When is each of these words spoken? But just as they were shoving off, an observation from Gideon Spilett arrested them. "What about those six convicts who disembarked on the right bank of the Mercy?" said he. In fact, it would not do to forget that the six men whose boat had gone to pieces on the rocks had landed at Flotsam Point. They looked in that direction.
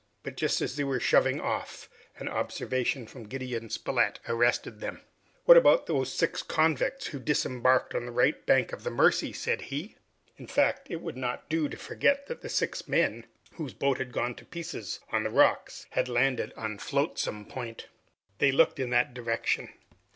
But 0.23 0.35
just 0.35 0.63
as 0.63 0.75
they 0.77 0.83
were 0.83 0.99
shoving 0.99 1.39
off, 1.39 1.87
an 2.17 2.27
observation 2.27 3.05
from 3.05 3.25
Gideon 3.25 3.69
Spilett 3.69 4.19
arrested 4.27 4.79
them. 4.79 5.01
"What 5.45 5.57
about 5.57 5.85
those 5.85 6.11
six 6.11 6.41
convicts 6.41 7.05
who 7.05 7.19
disembarked 7.19 7.93
on 7.93 8.07
the 8.07 8.11
right 8.11 8.43
bank 8.47 8.73
of 8.73 8.83
the 8.83 8.89
Mercy?" 8.89 9.31
said 9.31 9.61
he. 9.69 9.97
In 10.37 10.47
fact, 10.47 10.87
it 10.89 11.01
would 11.01 11.17
not 11.17 11.47
do 11.49 11.69
to 11.69 11.77
forget 11.77 12.25
that 12.25 12.41
the 12.41 12.49
six 12.49 12.87
men 12.87 13.27
whose 13.57 13.75
boat 13.75 13.99
had 13.99 14.11
gone 14.11 14.33
to 14.37 14.45
pieces 14.45 15.01
on 15.11 15.21
the 15.21 15.29
rocks 15.29 15.85
had 15.91 16.09
landed 16.09 16.51
at 16.57 16.81
Flotsam 16.81 17.45
Point. 17.45 17.85
They 18.39 18.51
looked 18.51 18.79
in 18.79 18.89
that 18.89 19.13
direction. 19.13 19.69